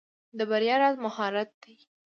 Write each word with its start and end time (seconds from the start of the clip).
د 0.37 0.39
بریا 0.51 0.75
راز 0.81 0.95
مهارت 1.05 1.49
دی. 1.61 1.75